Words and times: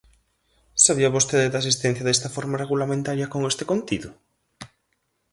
¿Sabía 0.85 1.13
vostede 1.15 1.51
da 1.51 1.61
existencia 1.63 2.05
desta 2.07 2.27
reforma 2.31 2.59
regulamentaria 2.63 3.31
con 3.33 3.41
este 3.51 3.63
contido? 3.71 4.09